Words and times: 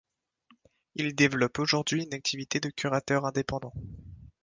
Il 0.95 1.13
développe 1.13 1.59
aujourd’hui 1.59 2.05
une 2.05 2.15
activité 2.15 2.59
de 2.59 2.69
curateur 2.71 3.23
indépendant. 3.27 3.75